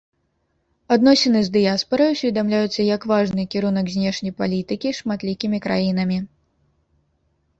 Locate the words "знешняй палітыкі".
3.95-4.95